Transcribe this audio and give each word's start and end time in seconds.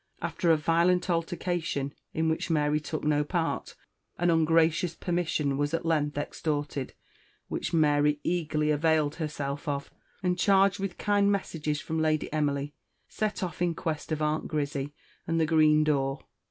After 0.19 0.49
a 0.49 0.57
violent 0.57 1.11
altercation, 1.11 1.93
in 2.11 2.27
which 2.27 2.49
Mary 2.49 2.79
took 2.79 3.03
no 3.03 3.23
part, 3.23 3.75
an 4.17 4.31
ungracious 4.31 4.95
permission 4.95 5.59
was 5.59 5.75
at 5.75 5.85
length 5.85 6.17
extorted, 6.17 6.95
which 7.49 7.71
Mary 7.71 8.19
eagerly 8.23 8.71
availed 8.71 9.17
herself 9.17 9.67
of; 9.67 9.91
and, 10.23 10.39
charged 10.39 10.79
with 10.79 10.97
kind 10.97 11.31
messages 11.31 11.79
from 11.79 11.99
Lady 11.99 12.33
Emily, 12.33 12.73
set 13.07 13.43
off 13.43 13.61
in 13.61 13.75
quest 13.75 14.11
of 14.11 14.23
Aunt 14.23 14.47
Grizzy 14.47 14.95
and 15.27 15.39
the 15.39 15.45
green 15.45 15.83
door. 15.83 16.21